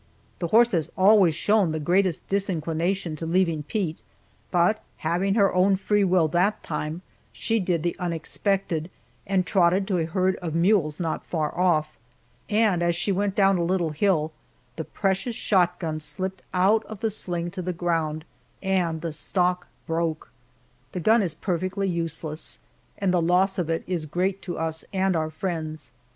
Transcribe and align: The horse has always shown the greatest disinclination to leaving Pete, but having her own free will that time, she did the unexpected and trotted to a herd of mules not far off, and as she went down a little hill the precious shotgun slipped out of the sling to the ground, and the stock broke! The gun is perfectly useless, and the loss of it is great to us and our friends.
The 0.39 0.47
horse 0.47 0.71
has 0.71 0.91
always 0.97 1.35
shown 1.35 1.71
the 1.71 1.79
greatest 1.79 2.27
disinclination 2.27 3.15
to 3.17 3.27
leaving 3.27 3.61
Pete, 3.61 4.01
but 4.49 4.81
having 4.97 5.35
her 5.35 5.53
own 5.53 5.75
free 5.75 6.03
will 6.03 6.27
that 6.29 6.63
time, 6.63 7.03
she 7.31 7.59
did 7.59 7.83
the 7.83 7.95
unexpected 7.99 8.89
and 9.27 9.45
trotted 9.45 9.87
to 9.87 9.99
a 9.99 10.05
herd 10.05 10.37
of 10.37 10.55
mules 10.55 10.99
not 10.99 11.23
far 11.23 11.55
off, 11.55 11.99
and 12.49 12.81
as 12.81 12.95
she 12.95 13.11
went 13.11 13.35
down 13.35 13.59
a 13.59 13.63
little 13.63 13.91
hill 13.91 14.31
the 14.75 14.83
precious 14.85 15.35
shotgun 15.35 15.99
slipped 15.99 16.41
out 16.51 16.83
of 16.85 17.01
the 17.01 17.11
sling 17.11 17.51
to 17.51 17.61
the 17.61 17.71
ground, 17.71 18.25
and 18.63 19.01
the 19.01 19.11
stock 19.11 19.67
broke! 19.85 20.31
The 20.93 20.99
gun 20.99 21.21
is 21.21 21.35
perfectly 21.35 21.87
useless, 21.87 22.57
and 22.97 23.13
the 23.13 23.21
loss 23.21 23.59
of 23.59 23.69
it 23.69 23.83
is 23.85 24.07
great 24.07 24.41
to 24.41 24.57
us 24.57 24.83
and 24.93 25.15
our 25.15 25.29
friends. 25.29 25.91